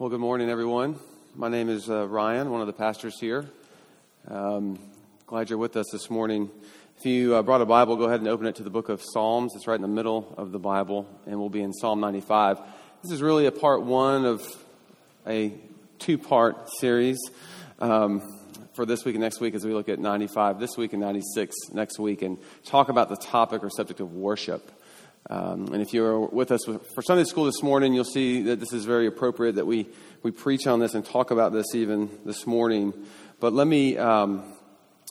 [0.00, 0.98] Well, good morning, everyone.
[1.36, 3.44] My name is uh, Ryan, one of the pastors here.
[4.26, 4.78] Um,
[5.26, 6.48] glad you're with us this morning.
[6.96, 9.02] If you uh, brought a Bible, go ahead and open it to the book of
[9.02, 9.52] Psalms.
[9.54, 12.60] It's right in the middle of the Bible, and we'll be in Psalm 95.
[13.02, 14.42] This is really a part one of
[15.26, 15.52] a
[15.98, 17.18] two part series
[17.78, 18.22] um,
[18.72, 21.54] for this week and next week as we look at 95 this week and 96
[21.74, 24.72] next week and talk about the topic or subject of worship.
[25.28, 28.72] Um, and if you're with us for Sunday school this morning, you'll see that this
[28.72, 29.86] is very appropriate that we,
[30.22, 32.94] we preach on this and talk about this even this morning.
[33.38, 34.54] But let me um,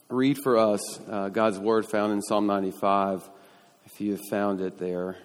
[0.10, 3.30] read for us uh, God's word found in Psalm 95,
[3.86, 5.18] if you have found it there.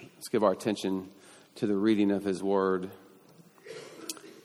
[0.00, 1.08] Let's give our attention
[1.56, 2.90] to the reading of his word.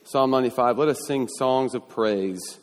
[0.04, 2.58] Psalm 95 Let us sing songs of praise.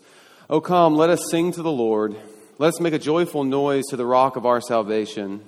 [0.49, 2.15] O come, let us sing to the Lord.
[2.61, 5.43] Let us make a joyful noise to the rock of our salvation.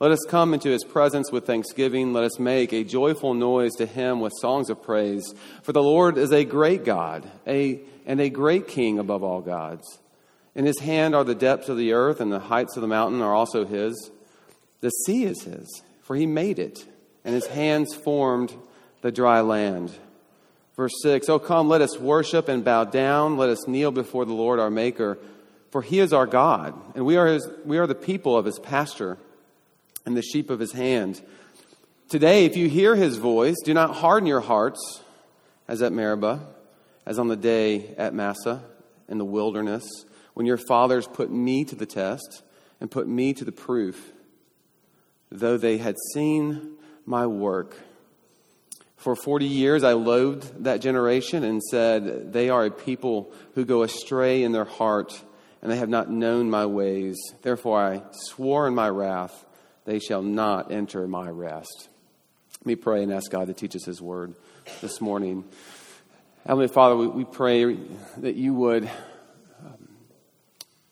[0.00, 2.12] Let us come into his presence with thanksgiving.
[2.12, 5.32] Let us make a joyful noise to him with songs of praise.
[5.62, 10.00] For the Lord is a great God, a, and a great King above all gods.
[10.56, 13.22] In his hand are the depths of the earth, and the heights of the mountain
[13.22, 14.10] are also his.
[14.80, 16.84] The sea is his, for he made it,
[17.24, 18.52] and his hands formed
[19.02, 19.92] the dry land.
[20.74, 23.36] Verse 6 Oh, come, let us worship and bow down.
[23.36, 25.16] Let us kneel before the Lord our Maker.
[25.70, 28.58] For he is our God, and we are, his, we are the people of his
[28.58, 29.18] pasture
[30.04, 31.22] and the sheep of his hand.
[32.08, 35.02] Today, if you hear his voice, do not harden your hearts
[35.68, 36.40] as at Meribah,
[37.06, 38.64] as on the day at Massah
[39.08, 39.84] in the wilderness,
[40.34, 42.42] when your fathers put me to the test
[42.80, 44.12] and put me to the proof,
[45.30, 46.76] though they had seen
[47.06, 47.76] my work.
[48.96, 53.82] For 40 years I loathed that generation and said, They are a people who go
[53.82, 55.22] astray in their heart
[55.62, 57.16] and they have not known my ways.
[57.42, 59.44] Therefore I swore in my wrath,
[59.84, 61.88] they shall not enter my rest.
[62.60, 64.34] Let me pray and ask God to teach us His word
[64.80, 65.44] this morning.
[66.46, 67.76] Heavenly Father, we, we pray
[68.18, 68.84] that you would
[69.64, 69.88] um,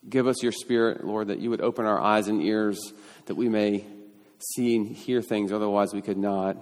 [0.09, 2.79] give us your spirit, Lord, that you would open our eyes and ears
[3.27, 3.85] that we may
[4.55, 6.57] see and hear things otherwise we could not.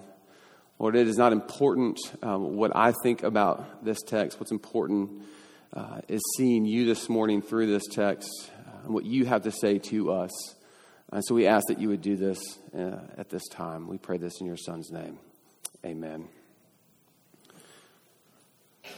[0.79, 4.39] Lord, it is not important um, what I think about this text.
[4.39, 5.23] What's important
[5.73, 8.29] uh, is seeing you this morning through this text
[8.67, 10.31] uh, and what you have to say to us.
[11.13, 12.39] And so we ask that you would do this
[12.77, 13.89] uh, at this time.
[13.89, 15.19] We pray this in your Son's name.
[15.85, 16.29] Amen.
[18.85, 18.91] Uh,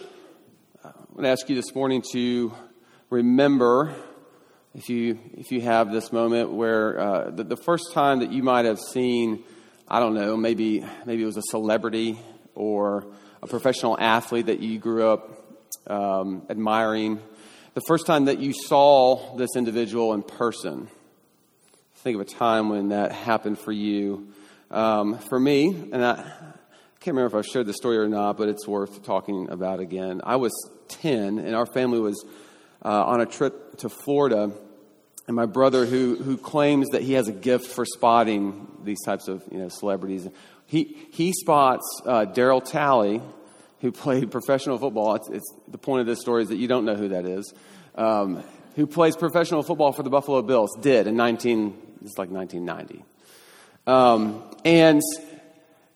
[0.85, 2.53] I want to ask you this morning to
[3.11, 3.95] remember,
[4.75, 8.43] if you, if you have this moment, where uh, the, the first time that you
[8.43, 9.45] might have seen,
[9.87, 12.19] I don't know, maybe, maybe it was a celebrity
[12.55, 13.07] or
[13.43, 15.38] a professional athlete that you grew up
[15.87, 17.21] um, admiring.
[17.75, 20.89] The first time that you saw this individual in person,
[21.97, 24.33] think of a time when that happened for you.
[24.71, 28.37] Um, for me, and I, I can't remember if I've shared the story or not,
[28.37, 30.21] but it's worth talking about again.
[30.25, 30.53] I was
[30.89, 32.23] 10, and our family was
[32.85, 34.51] uh, on a trip to Florida,
[35.27, 39.29] and my brother, who, who claims that he has a gift for spotting these types
[39.29, 40.27] of you know, celebrities,
[40.67, 43.23] he, he spots uh, Darryl Talley,
[43.81, 45.15] who played professional football.
[45.17, 47.53] It's, it's, the point of this story is that you don't know who that is.
[47.95, 48.43] Um,
[48.77, 50.71] who plays professional football for the Buffalo Bills?
[50.81, 53.05] Did in 19, it's like 1990.
[53.87, 55.03] Um, and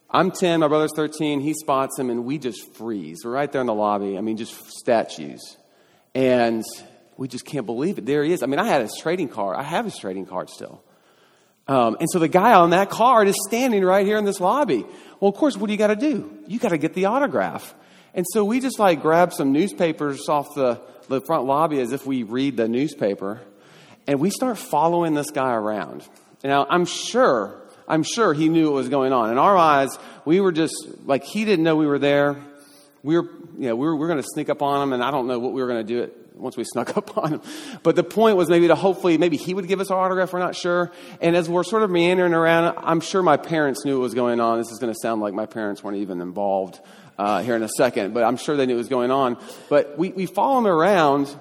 [0.09, 1.39] I'm 10, my brother's 13.
[1.39, 3.21] He spots him, and we just freeze.
[3.23, 4.17] We're right there in the lobby.
[4.17, 5.57] I mean, just statues.
[6.13, 6.63] And
[7.17, 8.05] we just can't believe it.
[8.05, 8.43] There he is.
[8.43, 9.57] I mean, I had his trading card.
[9.57, 10.83] I have his trading card still.
[11.67, 14.85] Um, and so the guy on that card is standing right here in this lobby.
[15.19, 16.37] Well, of course, what do you got to do?
[16.47, 17.73] You got to get the autograph.
[18.13, 22.05] And so we just like grab some newspapers off the, the front lobby as if
[22.05, 23.41] we read the newspaper,
[24.05, 26.07] and we start following this guy around.
[26.43, 29.31] Now, I'm sure, I'm sure he knew what was going on.
[29.31, 30.75] In our eyes, we were just
[31.05, 32.35] like, he didn't know we were there.
[33.01, 35.03] We were, you know, we were, we were going to sneak up on him, and
[35.03, 37.33] I don't know what we were going to do it once we snuck up on
[37.33, 37.41] him.
[37.83, 40.39] But the point was maybe to hopefully, maybe he would give us our autograph, we're
[40.39, 40.91] not sure.
[41.21, 44.39] And as we're sort of meandering around, I'm sure my parents knew what was going
[44.39, 44.57] on.
[44.57, 46.79] This is going to sound like my parents weren't even involved
[47.17, 49.37] uh, here in a second, but I'm sure they knew what was going on.
[49.69, 51.33] But we, we follow him around.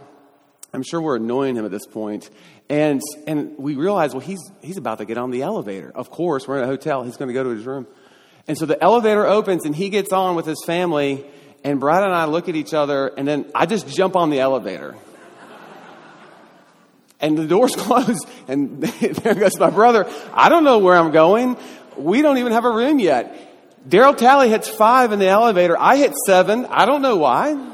[0.74, 2.30] I'm sure we're annoying him at this point.
[2.68, 5.90] And, and we realize, well, he's, he's about to get on the elevator.
[5.94, 7.02] Of course, we're in a hotel.
[7.02, 7.86] He's going to go to his room.
[8.48, 11.24] And so the elevator opens and he gets on with his family
[11.64, 14.40] and Brad and I look at each other, and then I just jump on the
[14.40, 14.94] elevator.
[17.20, 20.10] and the doors close, and there goes my brother.
[20.32, 21.56] I don't know where I'm going.
[21.96, 23.48] We don't even have a room yet.
[23.88, 25.76] Darryl Talley hits five in the elevator.
[25.78, 26.66] I hit seven.
[26.66, 27.70] I don't know why.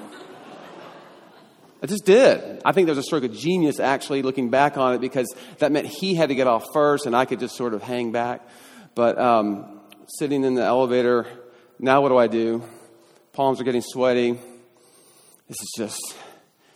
[1.81, 2.61] I just did.
[2.64, 5.70] I think there was a stroke of genius actually looking back on it because that
[5.70, 8.49] meant he had to get off first and I could just sort of hang back.
[8.96, 11.26] But um, sitting in the elevator.
[11.79, 12.64] Now, what do I do?
[13.38, 14.32] Palms are getting sweaty.
[15.46, 16.17] This is just,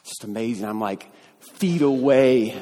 [0.04, 0.64] just amazing.
[0.64, 1.10] I'm like
[1.54, 2.56] feet away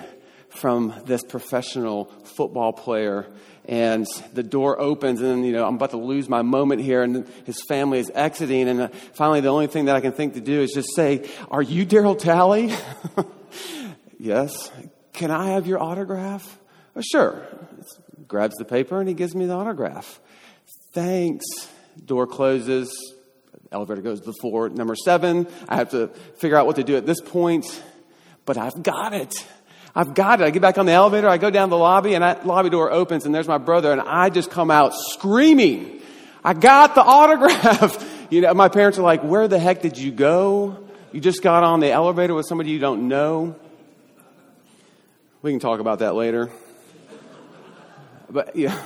[0.48, 3.26] from this professional football player
[3.66, 7.28] and the door opens and you know i'm about to lose my moment here and
[7.44, 10.40] his family is exiting and uh, finally the only thing that i can think to
[10.40, 12.72] do is just say are you darryl talley?
[14.18, 14.70] Yes.
[15.12, 16.58] Can i have your autograph?
[16.96, 17.46] Oh, sure.
[18.26, 20.20] Grabs the paper and he gives me the autograph.
[20.94, 21.44] Thanks.
[22.02, 22.90] Door closes
[23.72, 26.08] elevator goes to the floor number seven i have to
[26.38, 27.82] figure out what to do at this point
[28.44, 29.46] but i've got it
[29.94, 30.44] I've got it.
[30.44, 32.92] I get back on the elevator, I go down the lobby, and that lobby door
[32.92, 36.00] opens, and there's my brother, and I just come out screaming,
[36.44, 38.28] I got the autograph.
[38.30, 40.88] you know, my parents are like, Where the heck did you go?
[41.12, 43.56] You just got on the elevator with somebody you don't know.
[45.42, 46.50] We can talk about that later.
[48.28, 48.80] But yeah.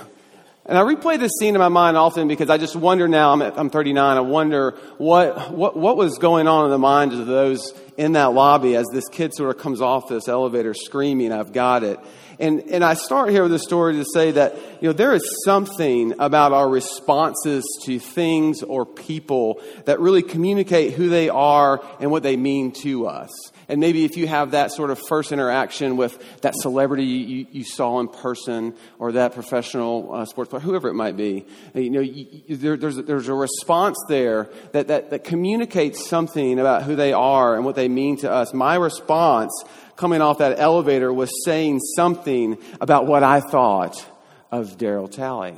[0.67, 3.43] And I replay this scene in my mind often because I just wonder now, I'm,
[3.43, 7.27] at, I'm 39, I wonder what, what, what was going on in the minds of
[7.27, 11.53] those in that lobby as this kid sort of comes off this elevator screaming, I've
[11.53, 11.99] got it.
[12.39, 15.43] And, and I start here with a story to say that, you know, there is
[15.45, 22.11] something about our responses to things or people that really communicate who they are and
[22.11, 23.31] what they mean to us.
[23.69, 27.65] And maybe if you have that sort of first interaction with that celebrity you, you
[27.65, 32.01] saw in person or that professional uh, sports player, whoever it might be, you know,
[32.01, 37.13] you, there, there's, there's a response there that, that, that communicates something about who they
[37.13, 38.53] are and what they mean to us.
[38.53, 39.53] My response
[39.97, 44.05] coming off that elevator was saying something about what I thought
[44.51, 45.55] of Darryl Talley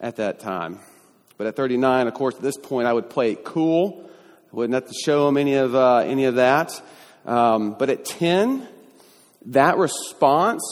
[0.00, 0.80] at that time.
[1.38, 4.01] But at 39, of course, at this point, I would play it cool.
[4.52, 6.80] Wouldn't have to show him any of, uh, any of that.
[7.24, 8.68] Um, but at 10,
[9.46, 10.62] that response,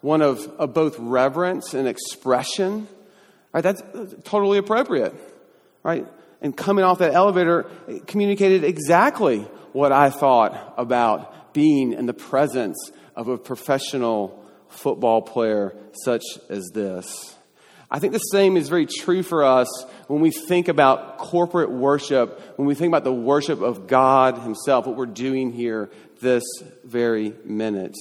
[0.00, 2.88] one of, of both reverence and expression,
[3.52, 3.82] right, that's
[4.24, 5.14] totally appropriate,
[5.82, 6.06] right?
[6.42, 7.70] And coming off that elevator
[8.06, 9.40] communicated exactly
[9.72, 15.74] what I thought about being in the presence of a professional football player
[16.04, 17.36] such as this.
[17.90, 19.68] I think the same is very true for us
[20.06, 24.86] when we think about corporate worship, when we think about the worship of God Himself,
[24.86, 25.90] what we're doing here
[26.20, 26.44] this
[26.84, 27.96] very minute.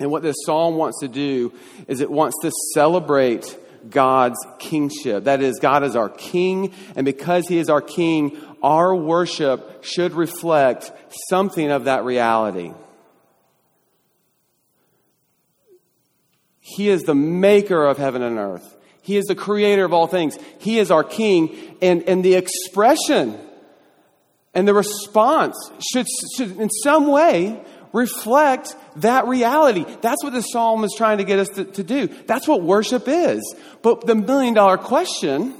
[0.00, 1.52] And what this psalm wants to do
[1.86, 3.56] is it wants to celebrate
[3.88, 5.24] God's kingship.
[5.24, 10.12] That is, God is our king, and because He is our king, our worship should
[10.12, 10.90] reflect
[11.28, 12.72] something of that reality.
[16.60, 18.76] He is the maker of heaven and earth.
[19.08, 20.36] He is the creator of all things.
[20.58, 21.56] He is our king.
[21.80, 23.40] And, and the expression
[24.52, 25.56] and the response
[25.90, 26.06] should,
[26.36, 27.58] should, in some way,
[27.94, 29.86] reflect that reality.
[30.02, 32.08] That's what the psalm is trying to get us to, to do.
[32.26, 33.40] That's what worship is.
[33.80, 35.54] But the million dollar question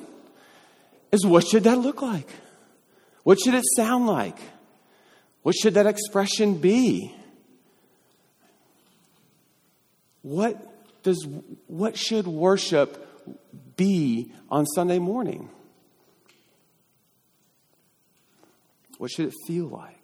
[1.10, 2.28] is what should that look like?
[3.22, 4.36] What should it sound like?
[5.40, 7.14] What should that expression be?
[10.20, 11.26] What does
[11.66, 13.06] what should worship
[13.76, 15.50] be on Sunday morning?
[18.98, 19.94] What should it feel like?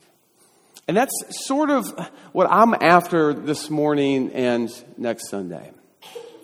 [0.87, 1.13] And that's
[1.47, 1.87] sort of
[2.33, 5.71] what I'm after this morning and next Sunday.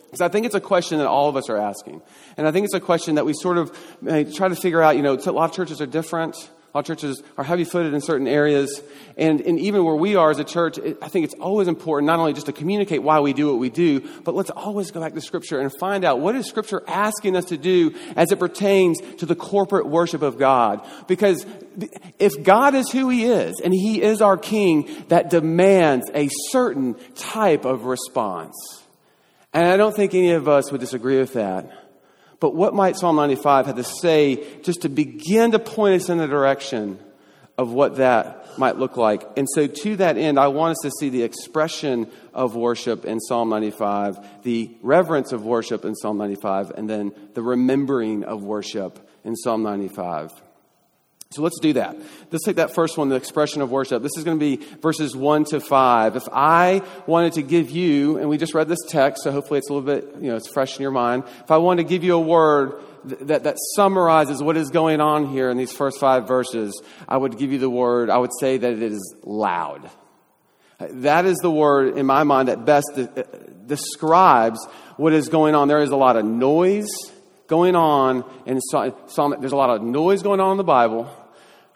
[0.06, 2.03] Because I think it's a question that all of us are asking.
[2.37, 3.79] And I think it's a question that we sort of
[4.09, 4.96] eh, try to figure out.
[4.96, 6.37] You know, a lot of churches are different.
[6.72, 8.81] Lot of churches are heavy footed in certain areas.
[9.17, 12.06] And, and even where we are as a church, it, I think it's always important
[12.06, 15.00] not only just to communicate why we do what we do, but let's always go
[15.00, 18.39] back to Scripture and find out what is Scripture asking us to do as it
[18.39, 20.86] pertains to the corporate worship of God.
[21.08, 21.44] Because
[22.20, 26.94] if God is who He is, and He is our King, that demands a certain
[27.17, 28.55] type of response.
[29.53, 31.80] And I don't think any of us would disagree with that.
[32.41, 36.19] But what might Psalm 95 have to say just to begin to point us in
[36.19, 36.99] the direction
[37.59, 39.23] of what that might look like?
[39.37, 43.20] And so, to that end, I want us to see the expression of worship in
[43.20, 48.99] Psalm 95, the reverence of worship in Psalm 95, and then the remembering of worship
[49.23, 50.31] in Psalm 95.
[51.32, 51.96] So let's do that.
[52.32, 54.03] Let's take that first one, the expression of worship.
[54.03, 56.17] This is going to be verses 1 to 5.
[56.17, 59.70] If I wanted to give you, and we just read this text, so hopefully it's
[59.70, 61.22] a little bit, you know, it's fresh in your mind.
[61.44, 65.29] If I wanted to give you a word that, that summarizes what is going on
[65.29, 68.56] here in these first five verses, I would give you the word, I would say
[68.56, 69.89] that it is loud.
[70.81, 73.06] That is the word in my mind that best uh,
[73.67, 75.69] describes what is going on.
[75.69, 76.91] There is a lot of noise
[77.46, 79.37] going on in Psalm.
[79.41, 81.13] There's a lot of noise going on in the Bible.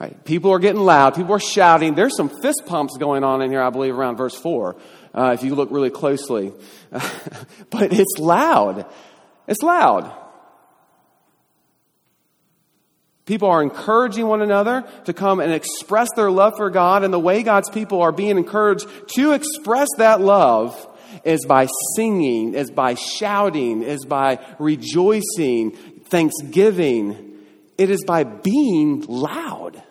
[0.01, 0.25] Right?
[0.25, 1.15] People are getting loud.
[1.15, 1.95] People are shouting.
[1.95, 4.77] There's some fist pumps going on in here, I believe, around verse 4,
[5.15, 6.53] uh, if you look really closely.
[6.91, 8.87] but it's loud.
[9.47, 10.13] It's loud.
[13.27, 17.19] People are encouraging one another to come and express their love for God, and the
[17.19, 20.77] way God's people are being encouraged to express that love
[21.25, 25.71] is by singing, is by shouting, is by rejoicing,
[26.05, 27.34] thanksgiving.
[27.77, 29.83] It is by being loud.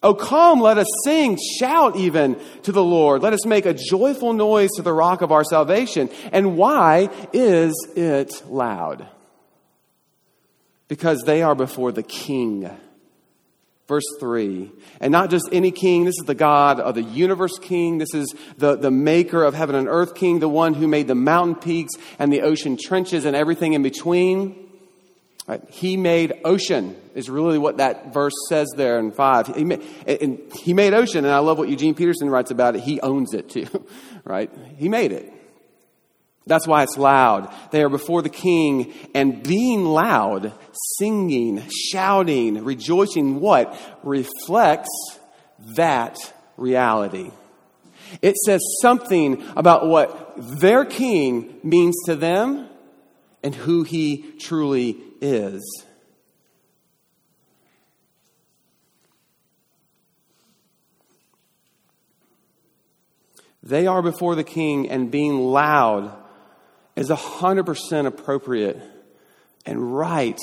[0.00, 3.20] Oh, come, let us sing, shout even to the Lord.
[3.22, 6.08] Let us make a joyful noise to the rock of our salvation.
[6.30, 9.08] And why is it loud?
[10.86, 12.70] Because they are before the King.
[13.88, 14.70] Verse 3.
[15.00, 17.96] And not just any king, this is the God of the universe king.
[17.96, 21.14] This is the, the maker of heaven and earth king, the one who made the
[21.14, 24.67] mountain peaks and the ocean trenches and everything in between.
[25.48, 25.62] Right?
[25.70, 29.56] He made ocean, is really what that verse says there in 5.
[29.56, 32.82] He made, and he made ocean, and I love what Eugene Peterson writes about it.
[32.82, 33.66] He owns it too,
[34.24, 34.50] right?
[34.76, 35.32] He made it.
[36.46, 37.50] That's why it's loud.
[37.70, 40.52] They are before the king, and being loud,
[40.98, 43.74] singing, shouting, rejoicing, what?
[44.02, 45.18] Reflects
[45.76, 46.18] that
[46.58, 47.30] reality.
[48.20, 52.68] It says something about what their king means to them
[53.42, 55.84] and who he truly is.
[63.62, 66.16] They are before the king, and being loud
[66.96, 68.80] is 100% appropriate
[69.66, 70.38] and right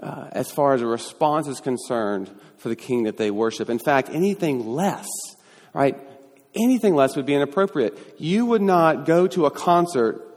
[0.00, 3.70] uh, as far as a response is concerned for the king that they worship.
[3.70, 5.06] In fact, anything less,
[5.72, 5.96] right?
[6.54, 8.16] Anything less would be inappropriate.
[8.18, 10.31] You would not go to a concert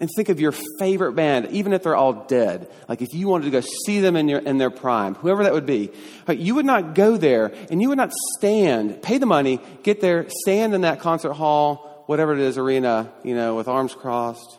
[0.00, 2.70] and think of your favorite band, even if they're all dead.
[2.88, 5.52] Like if you wanted to go see them in, your, in their prime, whoever that
[5.52, 5.90] would be,
[6.28, 10.26] you would not go there and you would not stand, pay the money, get there,
[10.28, 14.58] stand in that concert hall, whatever it is, arena, you know, with arms crossed,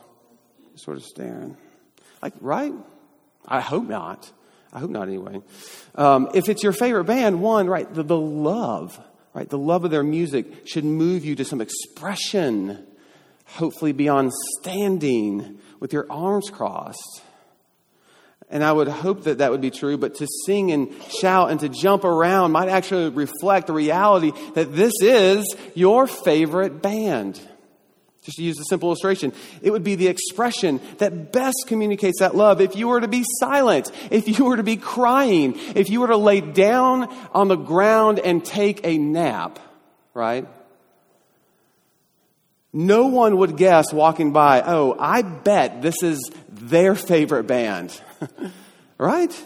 [0.75, 1.55] sort of staring.
[2.21, 2.73] Like, right?
[3.47, 4.31] I hope not.
[4.71, 5.41] I hope not anyway.
[5.95, 8.99] Um, if it's your favorite band, one, right, the, the love,
[9.33, 12.85] right, the love of their music should move you to some expression
[13.55, 17.21] hopefully beyond standing with your arms crossed.
[18.51, 21.59] And I would hope that that would be true, but to sing and shout and
[21.59, 27.39] to jump around might actually reflect the reality that this is your favorite band.
[28.23, 32.35] Just to use a simple illustration, it would be the expression that best communicates that
[32.35, 32.59] love.
[32.59, 36.07] If you were to be silent, if you were to be crying, if you were
[36.07, 39.59] to lay down on the ground and take a nap,
[40.13, 40.47] right?
[42.71, 47.99] No one would guess walking by, oh, I bet this is their favorite band.
[48.97, 49.43] right?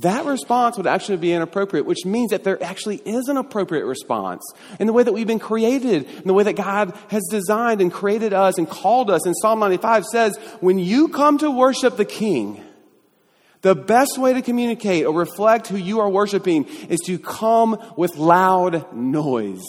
[0.00, 4.42] That response would actually be inappropriate, which means that there actually is an appropriate response
[4.78, 7.90] in the way that we've been created, in the way that God has designed and
[7.90, 9.24] created us and called us.
[9.24, 12.62] And Psalm 95 says, when you come to worship the King,
[13.62, 18.16] the best way to communicate or reflect who you are worshiping is to come with
[18.16, 19.64] loud noise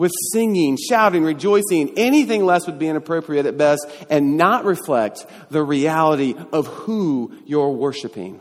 [0.00, 1.92] with singing, shouting, rejoicing.
[1.98, 7.68] Anything less would be inappropriate at best and not reflect the reality of who you're
[7.68, 8.40] worshiping.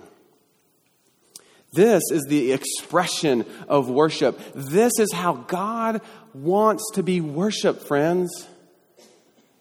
[1.74, 4.39] This is the expression of worship.
[4.56, 6.00] This is how God
[6.34, 8.48] wants to be worshiped, friends.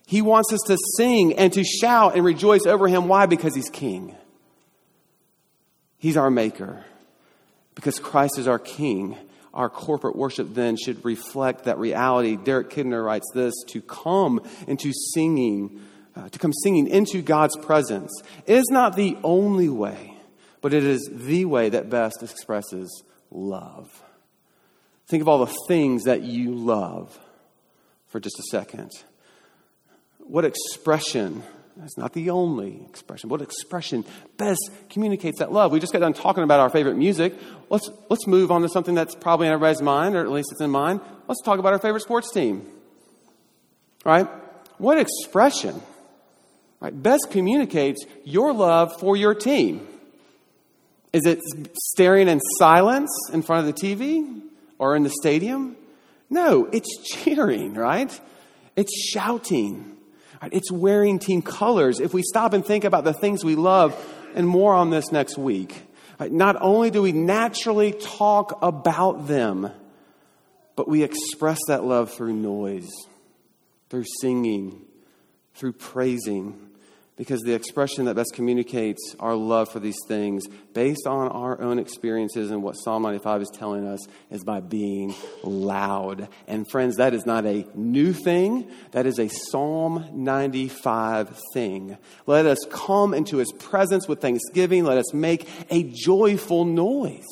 [0.06, 3.08] He wants us to sing and to shout and rejoice over Him.
[3.08, 3.26] Why?
[3.26, 4.14] Because He's King.
[5.98, 6.84] He's our Maker.
[7.74, 9.16] Because Christ is our King
[9.58, 12.36] our corporate worship then should reflect that reality.
[12.36, 15.82] Derek Kidner writes this to come into singing,
[16.14, 20.14] uh, to come singing into God's presence is not the only way,
[20.60, 23.90] but it is the way that best expresses love.
[25.08, 27.18] Think of all the things that you love
[28.06, 28.92] for just a second.
[30.18, 31.42] What expression
[31.78, 33.30] that's not the only expression.
[33.30, 34.04] What expression
[34.36, 34.58] best
[34.90, 35.70] communicates that love?
[35.70, 37.34] We just got done talking about our favorite music.
[37.70, 40.60] Let's, let's move on to something that's probably in everybody's mind, or at least it's
[40.60, 41.00] in mine.
[41.28, 42.66] Let's talk about our favorite sports team.
[44.04, 44.26] Right?
[44.78, 45.80] What expression
[46.80, 49.86] right, best communicates your love for your team?
[51.12, 51.38] Is it
[51.74, 54.42] staring in silence in front of the TV
[54.78, 55.76] or in the stadium?
[56.28, 58.20] No, it's cheering, right?
[58.74, 59.97] It's shouting.
[60.52, 62.00] It's wearing team colors.
[62.00, 63.96] If we stop and think about the things we love,
[64.34, 65.82] and more on this next week,
[66.20, 69.70] not only do we naturally talk about them,
[70.76, 72.88] but we express that love through noise,
[73.90, 74.82] through singing,
[75.54, 76.67] through praising,
[77.18, 81.80] because the expression that best communicates our love for these things, based on our own
[81.80, 83.98] experiences and what Psalm 95 is telling us,
[84.30, 86.28] is by being loud.
[86.46, 91.98] And friends, that is not a new thing, that is a Psalm 95 thing.
[92.26, 97.26] Let us come into his presence with thanksgiving, let us make a joyful noise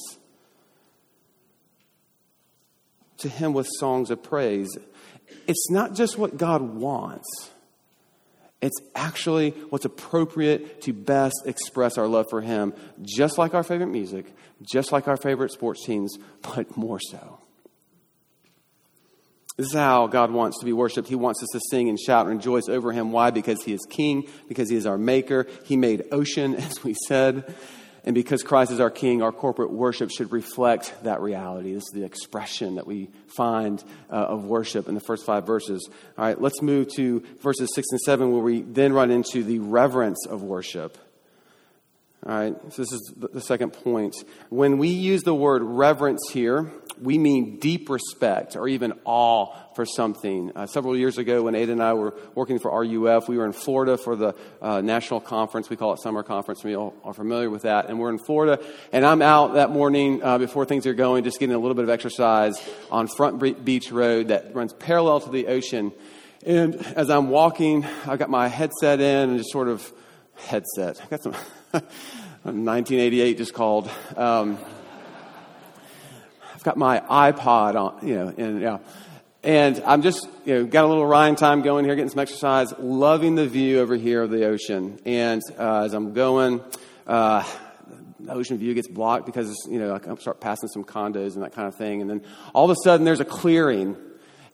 [3.18, 4.68] to him with songs of praise.
[5.46, 7.52] It's not just what God wants
[8.62, 12.72] it's actually what's appropriate to best express our love for Him,
[13.02, 14.26] just like our favorite music,
[14.62, 17.38] just like our favorite sports teams, but more so.
[19.56, 21.08] This is how God wants to be worshiped.
[21.08, 23.10] He wants us to sing and shout and rejoice over Him.
[23.10, 23.30] Why?
[23.30, 25.46] Because He is King, because He is our Maker.
[25.64, 27.54] He made ocean, as we said.
[28.06, 31.75] And because Christ is our King, our corporate worship should reflect that reality.
[31.75, 35.88] This is the expression that we find uh, of worship in the first five verses.
[36.16, 39.58] All right, let's move to verses six and seven, where we then run into the
[39.58, 40.96] reverence of worship.
[42.28, 44.16] All right, so this is the second point.
[44.49, 49.87] When we use the word reverence here, we mean deep respect or even awe for
[49.87, 50.50] something.
[50.56, 53.52] Uh, several years ago, when Ada and I were working for RUF, we were in
[53.52, 55.71] Florida for the uh, national conference.
[55.71, 56.64] We call it summer conference.
[56.64, 57.88] We all are familiar with that.
[57.88, 61.38] And we're in Florida, and I'm out that morning uh, before things are going, just
[61.38, 65.47] getting a little bit of exercise on Front Beach Road that runs parallel to the
[65.47, 65.92] ocean.
[66.45, 69.92] And as I'm walking, I've got my headset in and just sort of
[70.35, 71.00] headset.
[71.00, 71.37] I got some
[72.42, 73.90] 1988 just called.
[74.16, 74.58] Um,
[76.54, 78.78] I've got my iPod on, you know, and yeah.
[79.42, 82.73] And I'm just, you know, got a little Ryan time going here, getting some exercise,
[82.78, 84.99] loving the view over here of the ocean.
[85.06, 86.61] And uh, as I'm going,
[87.06, 87.44] uh,
[88.18, 91.52] the ocean view gets blocked because, you know, I start passing some condos and that
[91.52, 92.00] kind of thing.
[92.00, 92.23] And then
[92.54, 93.96] all of a sudden there's a clearing.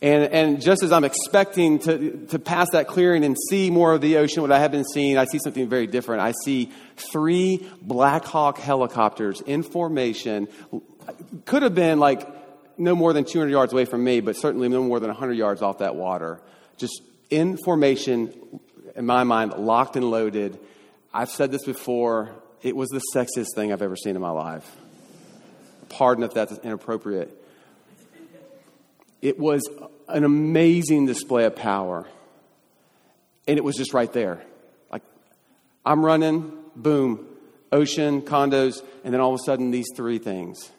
[0.02, 4.00] And, and just as I'm expecting to, to pass that clearing and see more of
[4.00, 6.22] the ocean, what I have been seeing, I see something very different.
[6.22, 10.48] I see three Black Hawk helicopters in formation
[11.44, 12.26] could have been like
[12.78, 15.62] no more than 200 yards away from me, but certainly no more than 100 yards
[15.62, 16.40] off that water.
[16.78, 18.32] Just in formation,
[18.96, 20.58] in my mind, locked and loaded.
[21.14, 22.30] I've said this before.
[22.62, 24.68] It was the sexiest thing I've ever seen in my life.
[25.88, 27.38] Pardon if that's inappropriate.
[29.22, 29.62] It was
[30.08, 32.06] an amazing display of power.
[33.48, 34.42] And it was just right there.
[34.90, 35.02] Like,
[35.86, 37.26] I'm running, boom,
[37.70, 40.70] ocean, condos, and then all of a sudden these three things.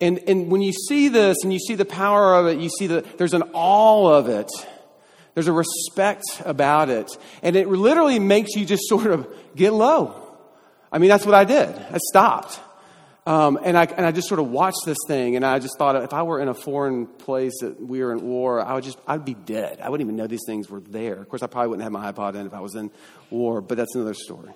[0.00, 2.88] And, and when you see this and you see the power of it, you see
[2.88, 4.50] that there's an awe of it.
[5.34, 7.16] There's a respect about it.
[7.42, 9.26] And it literally makes you just sort of
[9.56, 10.20] get low.
[10.92, 11.68] I mean, that's what I did.
[11.68, 12.60] I stopped.
[13.26, 15.96] Um, and, I, and I just sort of watched this thing, and I just thought
[16.02, 18.98] if I were in a foreign place that we were in war, I would just,
[19.06, 19.80] I'd be dead.
[19.80, 21.14] I wouldn't even know these things were there.
[21.14, 22.90] Of course, I probably wouldn't have my iPod in if I was in
[23.30, 24.52] war, but that's another story.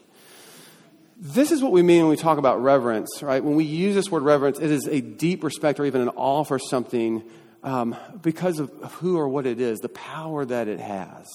[1.17, 3.43] This is what we mean when we talk about reverence, right?
[3.43, 6.45] When we use this word reverence, it is a deep respect or even an awe
[6.45, 7.25] for something
[7.65, 11.27] um, because of who or what it is, the power that it has.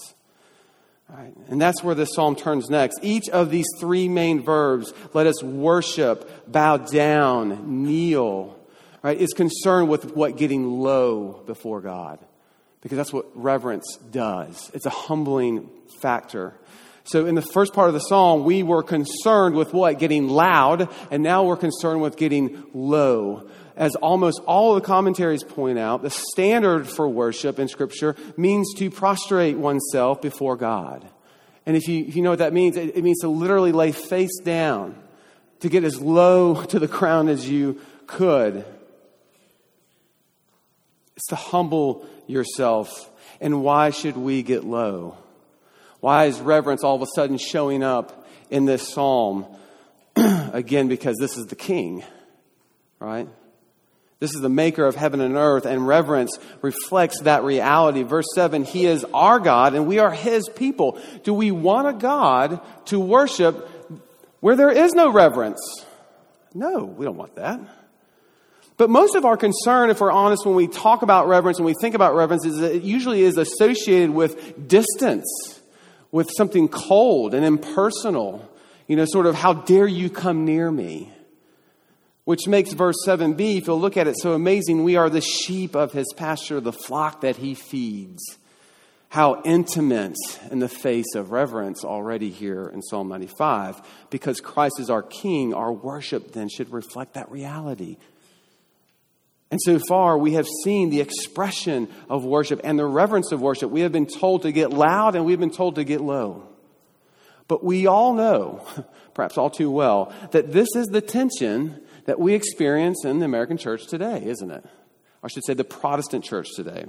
[1.13, 1.33] Right?
[1.49, 2.99] And that's where this psalm turns next.
[3.03, 8.59] Each of these three main verbs, let us worship, bow down, kneel,
[9.03, 12.17] right, is concerned with what getting low before God.
[12.81, 14.71] Because that's what reverence does.
[14.73, 15.69] It's a humbling
[16.01, 16.55] factor.
[17.05, 19.99] So in the first part of the song, we were concerned with what?
[19.99, 23.49] Getting loud, and now we're concerned with getting low.
[23.75, 28.89] As almost all the commentaries point out, the standard for worship in Scripture means to
[28.89, 31.05] prostrate oneself before God.
[31.65, 33.91] And if you, if you know what that means, it, it means to literally lay
[33.91, 34.95] face down,
[35.61, 38.63] to get as low to the ground as you could.
[41.15, 43.09] It's to humble yourself.
[43.41, 45.17] And why should we get low?
[46.03, 49.45] Why is reverence all of a sudden showing up in this psalm?
[50.17, 52.03] Again, because this is the king,
[52.99, 53.29] right?
[54.19, 58.03] This is the maker of heaven and earth, and reverence reflects that reality.
[58.03, 60.99] Verse 7 He is our God, and we are His people.
[61.23, 63.65] Do we want a God to worship
[64.41, 65.85] where there is no reverence?
[66.53, 67.61] No, we don't want that.
[68.75, 71.75] But most of our concern, if we're honest, when we talk about reverence, when we
[71.79, 75.52] think about reverence, is that it usually is associated with distance
[76.13, 78.47] with something cold and impersonal.
[78.87, 81.11] You know, sort of, how dare you come near me?
[82.23, 84.83] Which makes verse 7b, if you'll look at it, so amazing.
[84.83, 88.21] We are the sheep of his pasture, the flock that he feeds.
[89.09, 90.17] How intimate
[90.51, 93.81] in the face of reverence already here in Psalm 95.
[94.09, 97.97] Because Christ is our king, our worship then should reflect that reality.
[99.53, 103.69] And so far, we have seen the expression of worship and the reverence of worship.
[103.69, 106.47] We have been told to get loud and we've been told to get low.
[107.47, 108.65] But we all know,
[109.13, 113.57] perhaps all too well, that this is the tension that we experience in the American
[113.57, 114.65] church today, isn't it?
[115.21, 116.85] I should say, the Protestant church today.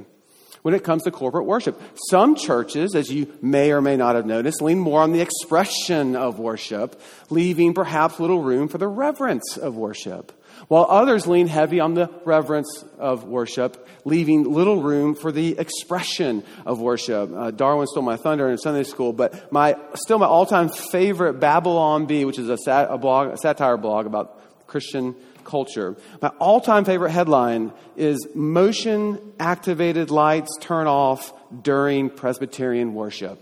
[0.63, 4.25] When it comes to corporate worship, some churches, as you may or may not have
[4.25, 6.99] noticed, lean more on the expression of worship,
[7.29, 10.33] leaving perhaps little room for the reverence of worship
[10.69, 16.43] while others lean heavy on the reverence of worship, leaving little room for the expression
[16.65, 17.31] of worship.
[17.35, 22.07] Uh, Darwin stole my thunder in Sunday school, but my still my all-time favorite Babylon
[22.07, 25.97] Bee, which is a, sat, a blog, a satire blog about Christian culture.
[26.23, 33.39] My all-time favorite headline is "Motion Activated Lights Turn Off During Presbyterian Worship."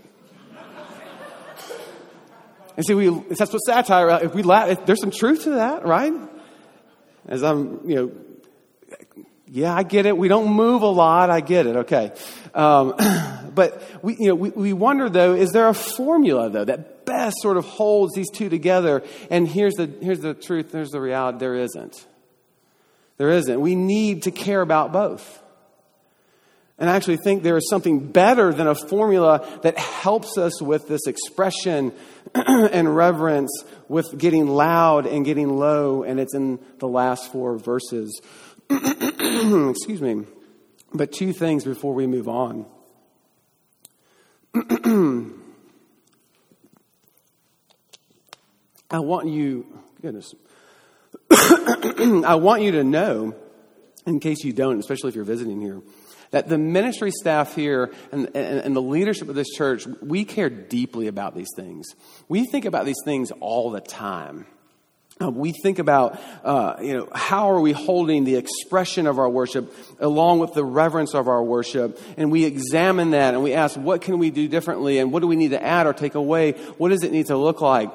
[2.75, 5.85] And see, we, that's what satire, if we laugh, if there's some truth to that,
[5.85, 6.11] right?
[7.27, 8.11] As I'm, you know,
[9.47, 10.17] yeah, I get it.
[10.17, 11.29] We don't move a lot.
[11.29, 11.75] I get it.
[11.75, 12.11] Okay.
[12.55, 12.95] Um,
[13.53, 17.35] but we, you know, we, we wonder though, is there a formula though that best
[17.39, 19.03] sort of holds these two together?
[19.29, 20.71] And here's the, here's the truth.
[20.71, 21.37] Here's the reality.
[21.37, 22.07] There isn't.
[23.17, 23.61] There isn't.
[23.61, 25.42] We need to care about both.
[26.79, 30.87] And I actually think there is something better than a formula that helps us with
[30.87, 31.93] this expression
[32.35, 33.51] and reverence,
[33.87, 38.21] with getting loud and getting low, and it's in the last four verses.
[38.69, 40.25] Excuse me.
[40.93, 42.65] But two things before we move on.
[48.93, 49.65] I want you,
[50.01, 50.35] goodness,
[51.31, 53.35] I want you to know,
[54.05, 55.81] in case you don't, especially if you're visiting here,
[56.33, 60.49] that the ministry staff here and, and, and, the leadership of this church, we care
[60.49, 61.85] deeply about these things.
[62.27, 64.47] We think about these things all the time.
[65.21, 69.29] Uh, we think about, uh, you know, how are we holding the expression of our
[69.29, 73.77] worship along with the reverence of our worship, and we examine that and we ask,
[73.77, 76.53] what can we do differently, and what do we need to add or take away?
[76.79, 77.91] What does it need to look like?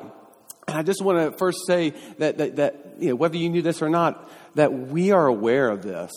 [0.68, 3.62] And I just want to first say that, that, that you know, whether you knew
[3.62, 6.12] this or not, that we are aware of this.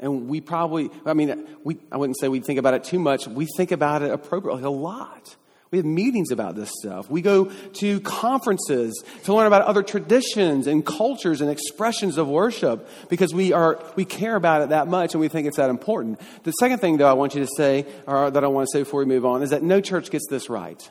[0.00, 3.26] And we probably, I mean, we, I wouldn't say we think about it too much.
[3.26, 5.36] We think about it appropriately a lot.
[5.70, 7.10] We have meetings about this stuff.
[7.10, 12.88] We go to conferences to learn about other traditions and cultures and expressions of worship
[13.08, 16.20] because we are we care about it that much and we think it's that important.
[16.44, 18.82] The second thing, though, I want you to say, or that I want to say
[18.82, 20.88] before we move on, is that no church gets this right.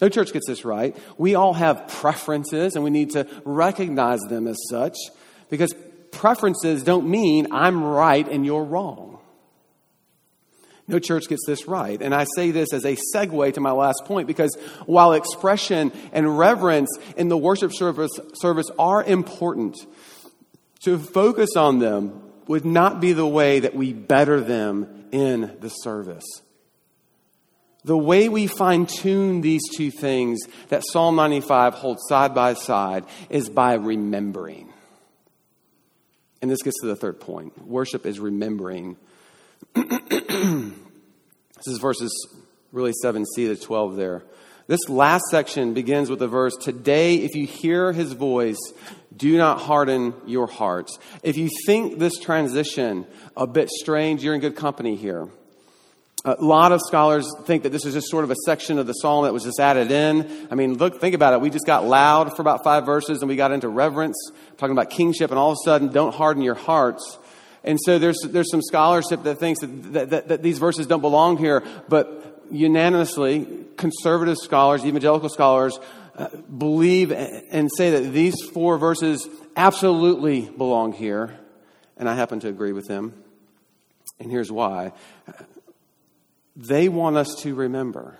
[0.00, 0.96] No church gets this right.
[1.18, 4.96] We all have preferences and we need to recognize them as such
[5.50, 5.74] because
[6.14, 9.18] preferences don't mean I'm right and you're wrong.
[10.86, 12.00] No church gets this right.
[12.00, 16.38] And I say this as a segue to my last point because while expression and
[16.38, 19.76] reverence in the worship service, service are important,
[20.84, 25.70] to focus on them would not be the way that we better them in the
[25.70, 26.24] service.
[27.84, 33.04] The way we fine tune these two things that Psalm 95 holds side by side
[33.30, 34.72] is by remembering.
[36.44, 38.98] And this gets to the third point worship is remembering.
[39.74, 40.74] this
[41.64, 42.12] is verses
[42.70, 44.24] really 7c to 12 there.
[44.66, 48.58] This last section begins with the verse Today, if you hear his voice,
[49.16, 50.98] do not harden your hearts.
[51.22, 55.30] If you think this transition a bit strange, you're in good company here.
[56.26, 58.94] A lot of scholars think that this is just sort of a section of the
[58.94, 60.48] psalm that was just added in.
[60.50, 61.42] I mean, look, think about it.
[61.42, 64.16] We just got loud for about five verses and we got into reverence,
[64.56, 67.18] talking about kingship, and all of a sudden, don't harden your hearts.
[67.62, 71.02] And so there's, there's some scholarship that thinks that, that, that, that these verses don't
[71.02, 75.78] belong here, but unanimously, conservative scholars, evangelical scholars,
[76.16, 81.38] uh, believe and say that these four verses absolutely belong here.
[81.98, 83.12] And I happen to agree with them.
[84.20, 84.92] And here's why
[86.56, 88.18] they want us to remember.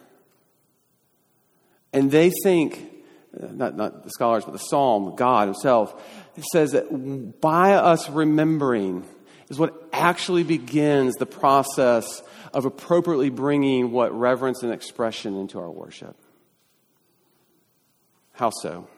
[1.93, 2.91] And they think,
[3.39, 6.03] not, not the scholars, but the psalm, God Himself,
[6.53, 9.05] says that by us remembering
[9.49, 15.71] is what actually begins the process of appropriately bringing what reverence and expression into our
[15.71, 16.17] worship.
[18.33, 18.89] How so?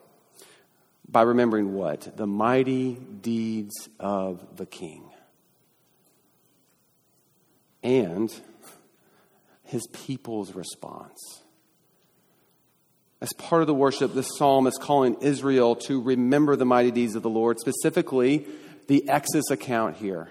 [1.08, 2.16] By remembering what?
[2.16, 5.04] The mighty deeds of the King.
[7.82, 8.32] And
[9.66, 11.42] his people's response.
[13.20, 17.14] As part of the worship, this psalm is calling Israel to remember the mighty deeds
[17.14, 18.46] of the Lord, specifically
[18.88, 20.28] the Exodus account here.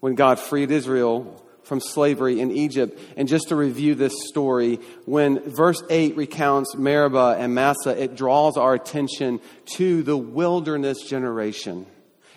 [0.00, 2.98] When God freed Israel from slavery in Egypt.
[3.16, 8.56] And just to review this story, when verse 8 recounts Meribah and Massah, it draws
[8.56, 9.40] our attention
[9.76, 11.86] to the wilderness generation.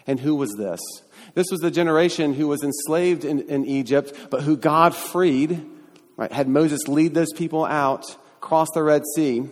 [0.06, 0.80] And who was this?
[1.34, 5.66] This was the generation who was enslaved in, in Egypt, but who God freed
[6.18, 8.04] right, had Moses lead those people out,
[8.42, 9.50] cross the Red Sea,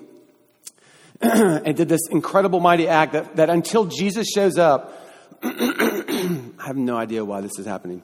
[1.21, 4.97] and did this incredible, mighty act that, that until Jesus shows up,
[5.43, 8.03] I have no idea why this is happening.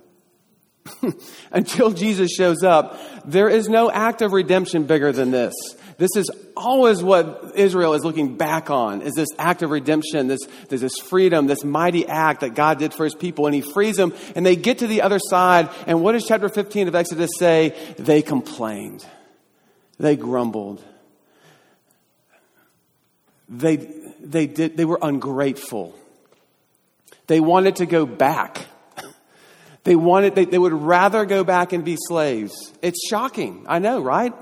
[1.51, 5.53] until Jesus shows up, there is no act of redemption bigger than this.
[5.97, 10.41] This is always what Israel is looking back on, is this act of redemption, this,
[10.69, 13.47] this freedom, this mighty act that God did for his people.
[13.47, 15.69] And he frees them, and they get to the other side.
[15.87, 17.75] And what does chapter 15 of Exodus say?
[17.97, 19.05] They complained.
[19.99, 20.83] They grumbled.
[23.49, 23.77] They,
[24.19, 25.95] they, did, they were ungrateful.
[27.25, 28.67] They wanted to go back.
[29.87, 32.73] They wanted, they, they would rather go back and be slaves.
[32.81, 33.65] It's shocking.
[33.69, 34.33] I know, right?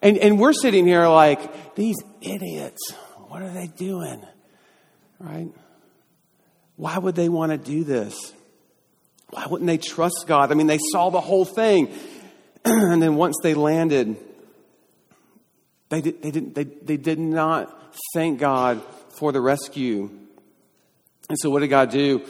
[0.00, 2.90] And, and we're sitting here like, these idiots,
[3.28, 4.24] what are they doing?
[5.18, 5.48] Right?
[6.76, 8.32] Why would they want to do this?
[9.28, 10.50] Why wouldn't they trust God?
[10.50, 11.92] I mean, they saw the whole thing.
[12.64, 14.16] and then once they landed,
[15.90, 18.80] they did, they, didn't, they, they did not thank God
[19.18, 20.08] for the rescue.
[21.28, 22.24] And so, what did God do?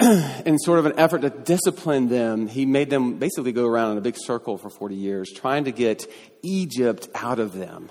[0.46, 3.98] in sort of an effort to discipline them, he made them basically go around in
[3.98, 6.10] a big circle for 40 years, trying to get
[6.42, 7.90] Egypt out of them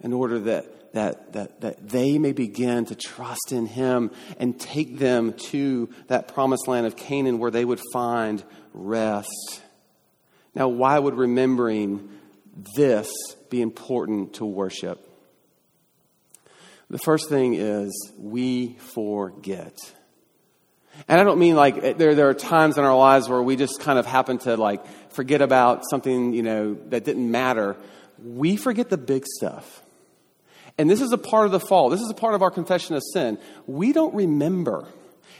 [0.00, 4.98] in order that, that, that, that they may begin to trust in him and take
[4.98, 9.62] them to that promised land of Canaan where they would find rest.
[10.54, 12.10] Now, why would remembering
[12.76, 13.10] this
[13.48, 15.06] be important to worship?
[16.90, 19.78] The first thing is we forget.
[21.08, 23.56] And I don't mean like eh, there, there are times in our lives where we
[23.56, 27.76] just kind of happen to like forget about something, you know, that didn't matter.
[28.22, 29.82] We forget the big stuff.
[30.78, 31.90] And this is a part of the fall.
[31.90, 33.38] This is a part of our confession of sin.
[33.66, 34.86] We don't remember.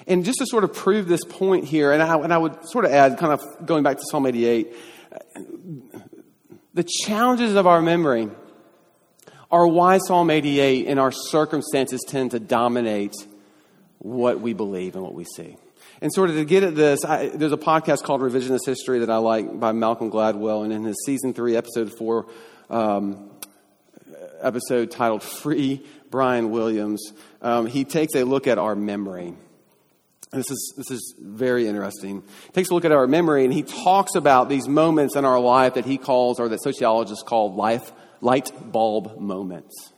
[0.06, 2.84] And just to sort of prove this point here, and I, and I would sort
[2.84, 4.74] of add, kind of going back to Psalm 88,
[6.74, 8.28] the challenges of our memory
[9.50, 13.14] are why Psalm 88 and our circumstances tend to dominate
[14.00, 15.56] what we believe and what we see.
[16.00, 19.10] And sort of to get at this, I, there's a podcast called Revisionist History that
[19.10, 22.26] I like by Malcolm Gladwell, and in his season three, episode four,
[22.70, 23.30] um,
[24.40, 29.34] episode titled "Free Brian Williams," um, he takes a look at our memory.
[30.32, 32.22] This is this is very interesting.
[32.46, 35.40] He takes a look at our memory, and he talks about these moments in our
[35.40, 39.92] life that he calls, or that sociologists call, life light bulb moments.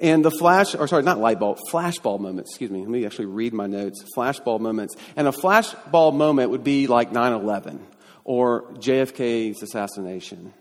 [0.00, 2.80] And the flash, or sorry, not light bulb, flashbulb moments, excuse me.
[2.80, 4.04] Let me actually read my notes.
[4.16, 4.96] Flashbulb moments.
[5.16, 7.86] And a flashbulb moment would be like 9 11
[8.24, 10.52] or JFK's assassination.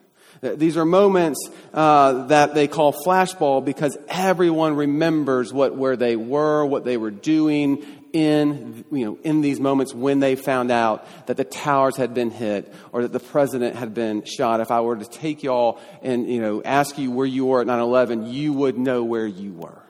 [0.41, 6.65] These are moments uh, that they call flashbulb because everyone remembers what, where they were,
[6.65, 11.38] what they were doing, in, you know, in these moments when they found out that
[11.38, 14.95] the towers had been hit or that the president had been shot, if I were
[14.95, 18.78] to take y'all and, you know, ask you where you were at 9-11, you would
[18.78, 19.82] know where you were.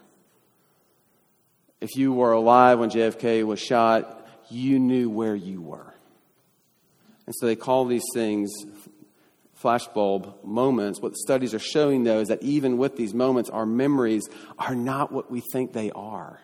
[1.80, 5.94] If you were alive when JFK was shot, you knew where you were.
[7.26, 8.52] And so they call these things
[9.62, 11.00] flashbulb moments.
[11.00, 14.24] What studies are showing, though, is that even with these moments, our memories
[14.58, 16.40] are not what we think they are.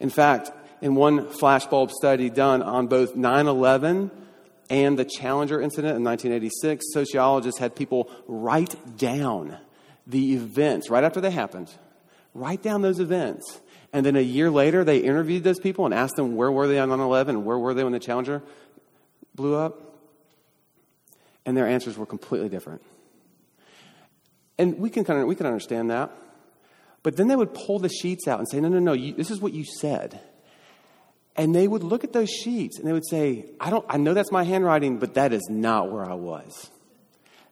[0.00, 4.10] In fact, in one flashbulb study done on both 9 11
[4.70, 9.56] and the Challenger incident in 1986, sociologists had people write down
[10.06, 11.72] the events right after they happened,
[12.34, 13.60] write down those events.
[13.92, 16.78] And then a year later, they interviewed those people and asked them where were they
[16.78, 18.42] on 9 11 and where were they when the Challenger
[19.34, 19.80] blew up.
[21.46, 22.82] And their answers were completely different.
[24.58, 26.12] And we can kind of we can understand that.
[27.08, 29.30] But then they would pull the sheets out and say, no, no, no, you, this
[29.30, 30.20] is what you said.
[31.36, 34.12] And they would look at those sheets and they would say, I, don't, I know
[34.12, 36.70] that's my handwriting, but that is not where I was.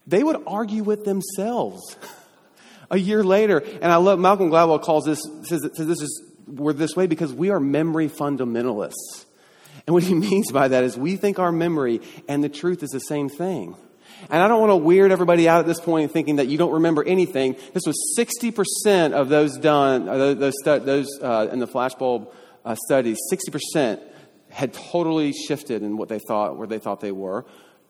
[0.06, 1.96] They would argue with themselves
[2.90, 3.56] a year later.
[3.56, 7.32] And I love Malcolm Gladwell calls this, says, says this is, we're this way because
[7.32, 9.24] we are memory fundamentalists.
[9.86, 12.90] And what he means by that is we think our memory and the truth is
[12.90, 13.74] the same thing.
[14.30, 16.72] And I don't want to weird everybody out at this point thinking that you don't
[16.72, 17.56] remember anything.
[17.72, 22.32] This was 60% of those done, uh, those, those uh, in the flashbulb
[22.64, 24.00] uh, studies, 60%
[24.50, 27.44] had totally shifted in what they thought, where they thought they were.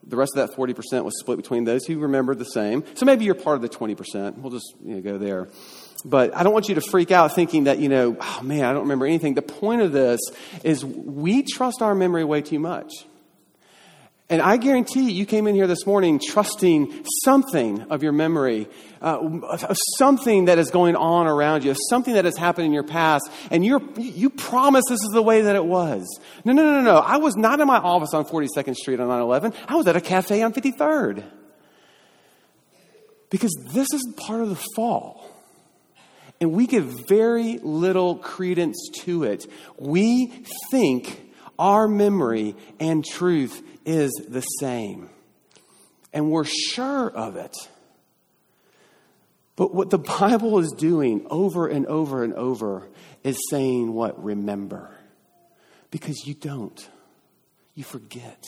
[0.08, 2.84] The rest of that 40% was split between those who remembered the same.
[2.94, 4.38] So maybe you're part of the 20%.
[4.38, 5.48] We'll just you know, go there.
[6.04, 8.72] But I don't want you to freak out thinking that, you know, oh man, I
[8.72, 9.34] don't remember anything.
[9.34, 10.20] The point of this
[10.62, 12.92] is we trust our memory way too much.
[14.28, 18.68] And I guarantee you, came in here this morning trusting something of your memory,
[19.00, 22.72] uh, of something that is going on around you, of something that has happened in
[22.72, 26.04] your past, and you you promise this is the way that it was.
[26.44, 26.96] No, no, no, no.
[26.96, 29.52] I was not in my office on 42nd Street on 9 11.
[29.68, 31.22] I was at a cafe on 53rd.
[33.30, 35.30] Because this is part of the fall.
[36.40, 39.46] And we give very little credence to it.
[39.78, 45.08] We think our memory and truth is the same.
[46.12, 47.56] And we're sure of it.
[49.54, 52.88] But what the Bible is doing over and over and over
[53.24, 54.22] is saying, What?
[54.22, 54.90] Remember.
[55.90, 56.88] Because you don't,
[57.74, 58.44] you forget.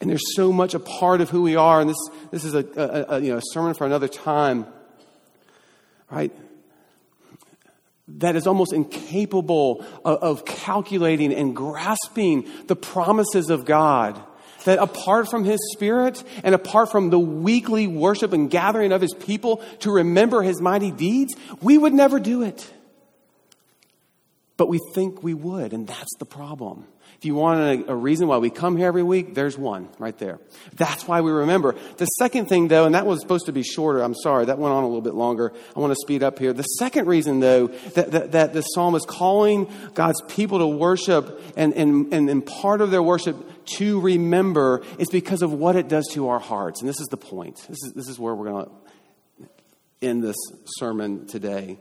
[0.00, 2.64] And there's so much a part of who we are, and this, this is a,
[2.76, 4.66] a, a you know, a sermon for another time,
[6.10, 6.32] right?
[8.08, 14.22] That is almost incapable of, of calculating and grasping the promises of God
[14.66, 19.14] that apart from His Spirit and apart from the weekly worship and gathering of His
[19.14, 22.70] people to remember His mighty deeds, we would never do it.
[24.56, 26.86] But we think we would, and that's the problem.
[27.16, 30.16] If you want a, a, reason why we come here every week, there's one right
[30.18, 30.38] there.
[30.74, 31.74] That's why we remember.
[31.96, 34.74] The second thing, though, and that was supposed to be shorter, I'm sorry, that went
[34.74, 35.52] on a little bit longer.
[35.74, 36.52] I want to speed up here.
[36.52, 41.40] The second reason, though, that, that, that the psalm is calling God's people to worship
[41.56, 43.36] and, and, and, and part of their worship
[43.78, 46.80] to remember is because of what it does to our hearts.
[46.80, 47.56] And this is the point.
[47.68, 49.48] This is, this is where we're going to
[50.02, 51.78] end this sermon today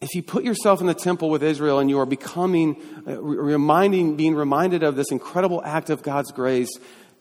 [0.00, 4.16] if you put yourself in the temple with Israel and you are becoming, uh, reminding,
[4.16, 6.70] being reminded of this incredible act of God's grace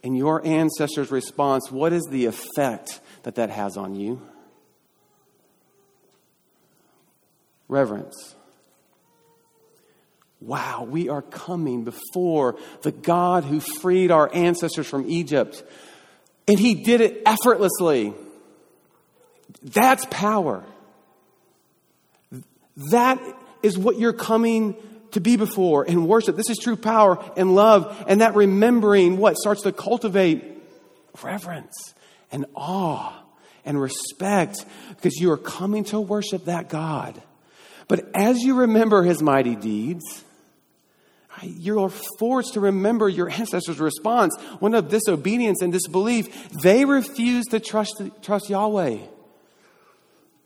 [0.04, 4.22] and your ancestors' response, what is the effect that that has on you?
[7.68, 8.36] Reverence.
[10.40, 15.63] Wow, we are coming before the God who freed our ancestors from Egypt.
[16.48, 18.13] And he did it effortlessly.
[19.63, 20.63] That's power.
[22.92, 23.20] That
[23.63, 24.76] is what you're coming
[25.12, 26.36] to be before in worship.
[26.36, 28.06] This is true power and love.
[28.08, 30.44] And that remembering what starts to cultivate
[31.24, 31.74] reverence
[32.32, 33.13] and awe
[33.66, 37.22] and respect because you are coming to worship that God.
[37.88, 40.24] But as you remember his mighty deeds,
[41.44, 44.36] you're forced to remember your ancestors' response.
[44.60, 48.98] One of disobedience and disbelief, they refused to trust, trust Yahweh.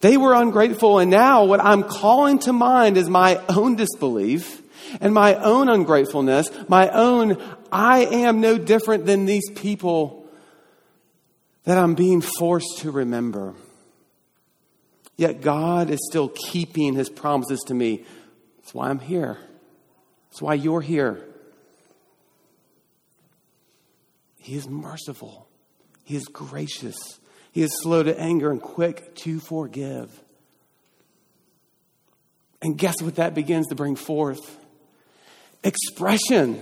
[0.01, 4.61] They were ungrateful, and now what I'm calling to mind is my own disbelief
[4.99, 10.25] and my own ungratefulness, my own, I am no different than these people
[11.63, 13.53] that I'm being forced to remember.
[15.17, 18.03] Yet God is still keeping his promises to me.
[18.57, 19.37] That's why I'm here.
[20.29, 21.23] That's why you're here.
[24.39, 25.47] He is merciful,
[26.03, 26.97] He is gracious.
[27.51, 30.09] He is slow to anger and quick to forgive.
[32.61, 34.57] And guess what that begins to bring forth?
[35.63, 36.61] Expression.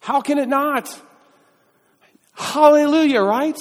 [0.00, 0.88] How can it not?
[2.34, 3.56] Hallelujah, right?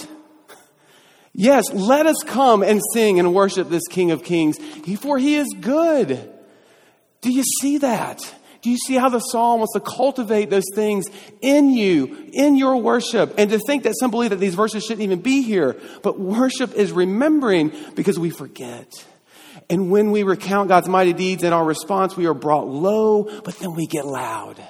[1.33, 4.57] Yes, let us come and sing and worship this King of Kings,
[5.01, 6.31] for he is good.
[7.21, 8.35] Do you see that?
[8.61, 11.05] Do you see how the psalm wants to cultivate those things
[11.41, 13.35] in you, in your worship?
[13.37, 15.79] And to think that some believe that these verses shouldn't even be here.
[16.03, 19.05] But worship is remembering because we forget.
[19.69, 23.57] And when we recount God's mighty deeds in our response, we are brought low, but
[23.59, 24.61] then we get loud.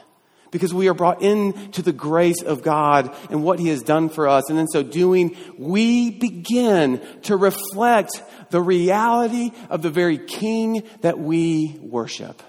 [0.52, 4.28] Because we are brought into the grace of God and what He has done for
[4.28, 4.49] us.
[4.49, 11.17] And in so doing, we begin to reflect the reality of the very King that
[11.17, 12.41] we worship.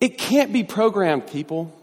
[0.00, 1.74] It can't be programmed, people.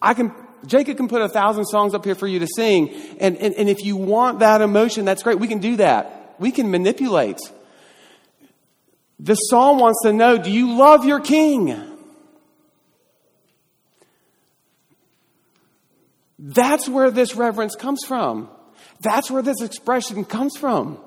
[0.00, 0.32] I can,
[0.66, 2.94] Jacob can put a thousand songs up here for you to sing.
[3.20, 5.38] And, and, and if you want that emotion, that's great.
[5.38, 6.36] We can do that.
[6.38, 7.38] We can manipulate.
[9.18, 11.74] The psalm wants to know do you love your king?
[16.38, 18.50] That's where this reverence comes from.
[19.00, 20.98] That's where this expression comes from.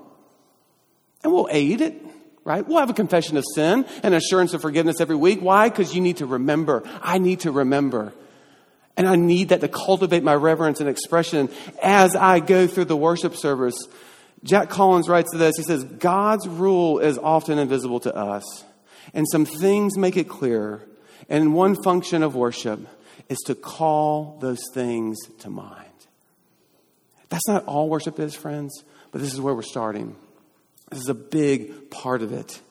[1.24, 2.09] And we'll aid it
[2.43, 2.67] right?
[2.67, 5.41] We'll have a confession of sin and assurance of forgiveness every week.
[5.41, 5.69] Why?
[5.69, 6.84] Because you need to remember.
[7.02, 8.13] I need to remember.
[8.97, 11.49] And I need that to cultivate my reverence and expression
[11.82, 13.88] as I go through the worship service.
[14.43, 15.56] Jack Collins writes this.
[15.58, 18.63] He says, God's rule is often invisible to us,
[19.13, 20.82] and some things make it clear.
[21.30, 22.80] And one function of worship
[23.30, 25.86] is to call those things to mind.
[27.30, 30.16] That's not all worship is, friends, but this is where we're starting.
[30.89, 32.61] This is a big part of it.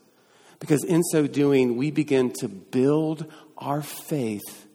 [0.61, 4.67] Because in so doing, we begin to build our faith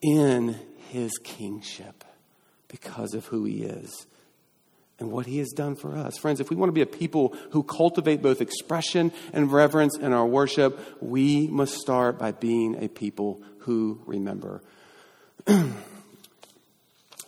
[0.00, 0.56] in
[0.90, 2.04] his kingship
[2.68, 4.06] because of who he is
[5.00, 6.18] and what he has done for us.
[6.18, 10.12] Friends, if we want to be a people who cultivate both expression and reverence in
[10.12, 14.62] our worship, we must start by being a people who remember.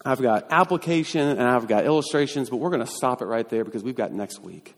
[0.05, 3.64] I've got application and I've got illustrations, but we're going to stop it right there
[3.64, 4.74] because we've got next week.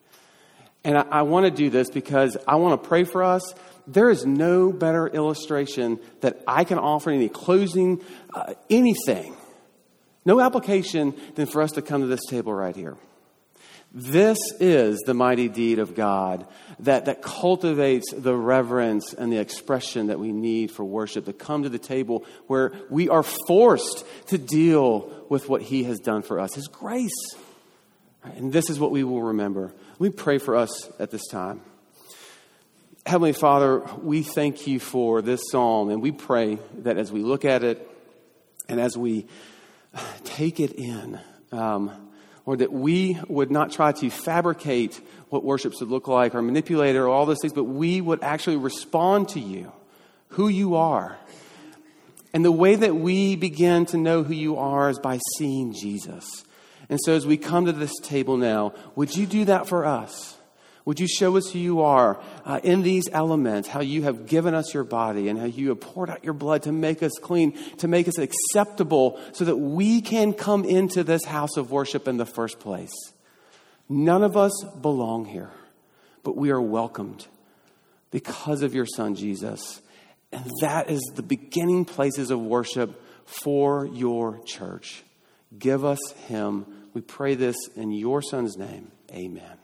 [0.84, 3.54] And I, I want to do this because I want to pray for us.
[3.86, 8.00] There is no better illustration that I can offer any closing,
[8.32, 9.36] uh, anything,
[10.24, 12.96] no application than for us to come to this table right here.
[13.94, 16.46] This is the mighty deed of God
[16.80, 21.64] that, that cultivates the reverence and the expression that we need for worship to come
[21.64, 26.40] to the table where we are forced to deal with what He has done for
[26.40, 27.34] us, His grace.
[28.24, 29.72] And this is what we will remember.
[29.98, 31.60] Me pray for us at this time.
[33.04, 37.44] Heavenly Father, we thank you for this psalm, and we pray that as we look
[37.44, 37.88] at it
[38.68, 39.26] and as we
[40.24, 41.18] take it in,
[41.50, 41.90] um,
[42.44, 45.00] or that we would not try to fabricate
[45.30, 48.22] what worship should look like or manipulate it or all those things, but we would
[48.22, 49.72] actually respond to you,
[50.28, 51.18] who you are.
[52.32, 56.44] And the way that we begin to know who you are is by seeing Jesus.
[56.92, 60.36] And so as we come to this table now, would you do that for us?
[60.84, 64.52] Would you show us who you are uh, in these elements, how you have given
[64.52, 67.56] us your body and how you have poured out your blood to make us clean,
[67.78, 72.18] to make us acceptable, so that we can come into this house of worship in
[72.18, 72.92] the first place?
[73.88, 75.50] None of us belong here,
[76.22, 77.26] but we are welcomed
[78.10, 79.80] because of your Son, Jesus.
[80.30, 85.04] And that is the beginning places of worship for your church.
[85.58, 86.66] Give us Him.
[86.94, 88.92] We pray this in your Son's name.
[89.10, 89.61] Amen.